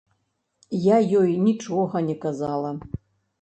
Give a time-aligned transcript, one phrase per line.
[0.85, 2.73] Я ёй нічога не казала.